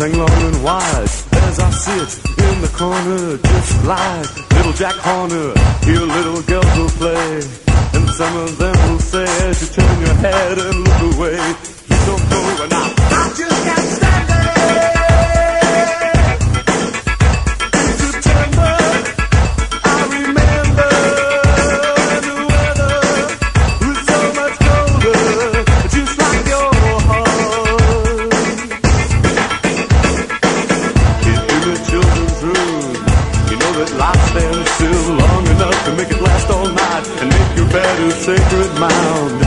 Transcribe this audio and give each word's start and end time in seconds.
sang 0.00 0.16
long 0.16 0.42
and 0.48 0.64
wide 0.64 1.10
as 1.48 1.58
I 1.60 1.70
sit 1.70 2.10
in 2.48 2.62
the 2.62 2.72
corner, 2.72 3.36
just 3.36 3.84
like 3.84 4.50
little 4.56 4.72
Jack 4.72 4.94
Horner. 4.94 5.52
Hear 5.84 6.00
little 6.00 6.42
girls 6.42 6.72
will 6.78 6.94
play, 7.00 7.42
and 7.94 8.08
some 8.08 8.34
of 8.38 8.56
them 8.56 8.76
will 8.88 8.98
say 8.98 9.28
as 9.48 9.60
you 9.60 9.68
turn 9.76 10.00
your 10.00 10.14
head 10.14 10.58
and 10.58 10.76
look 10.84 11.16
away, 11.16 11.36
you 11.90 11.98
don't 12.08 12.24
go, 12.32 12.40
and 12.64 12.72
I, 12.72 12.94
I 13.10 13.34
just 13.36 13.64
can't 13.66 13.88
stand. 13.96 14.19
sacred 38.10 38.72
mound. 38.80 39.39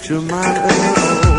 picture 0.00 0.22
own. 1.24 1.29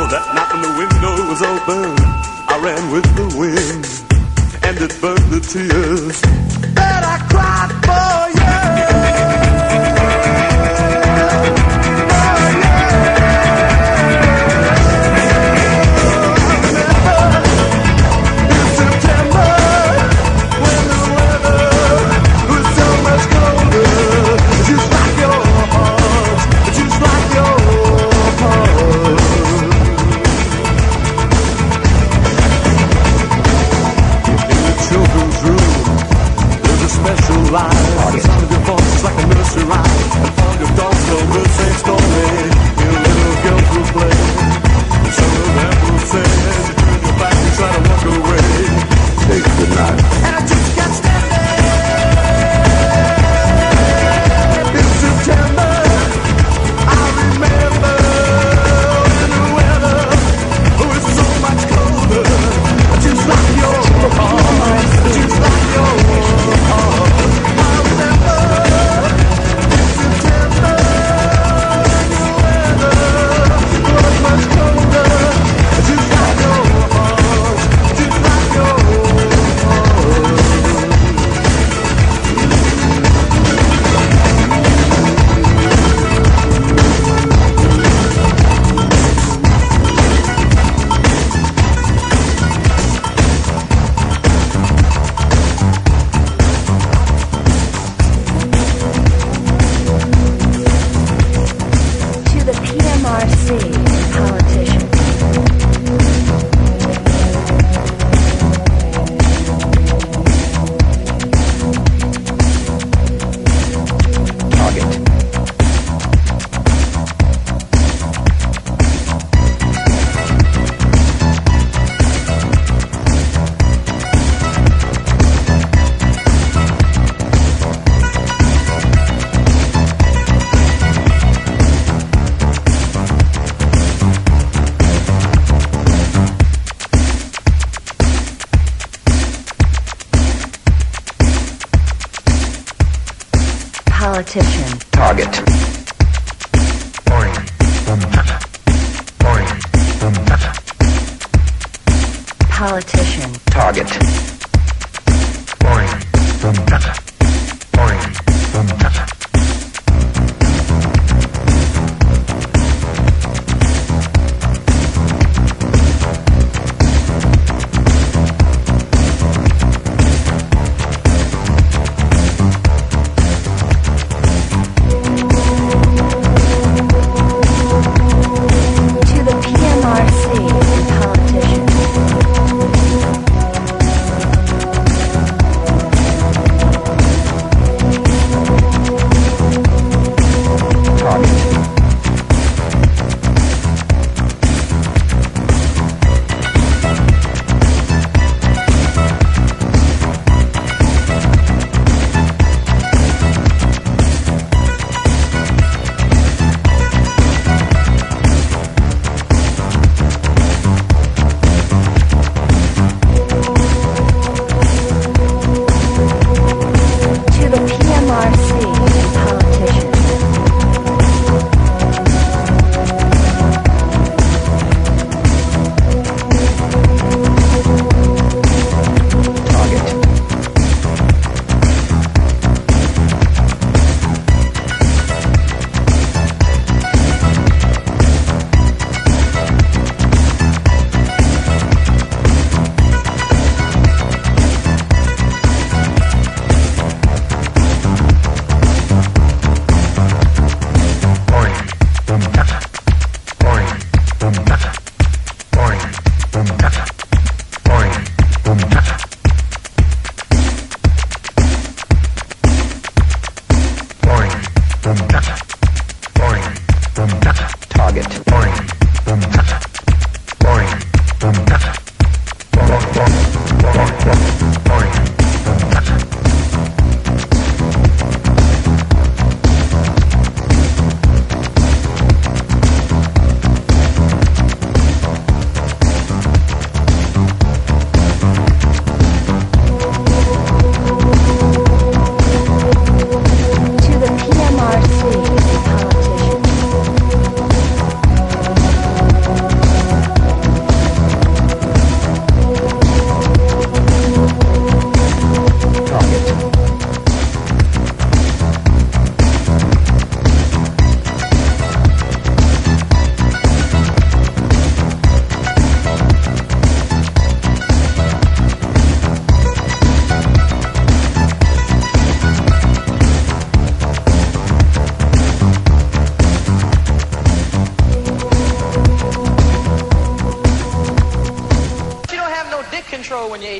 Politician. 152.62 153.34
Target. 153.50 153.90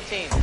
2018. 0.00 0.41